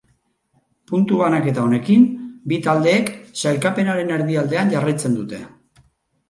[0.91, 2.07] Puntu banaketa honekin,
[2.53, 3.13] bi taldeek
[3.43, 5.45] sailkapenaren erdialdean jarraitzen dute.